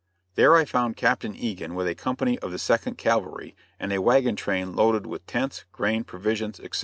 [0.33, 4.35] There I found Captain Egan with a company of the Second Cavalry and a wagon
[4.35, 6.79] train loaded with tents, grain, provisions, etc.